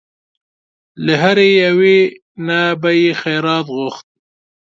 له 1.05 1.13
هرې 1.21 1.49
یوې 1.63 1.97
نه 2.47 2.59
به 2.81 2.89
یې 3.01 3.11
خیرات 3.21 3.65
غوښت. 3.75 4.05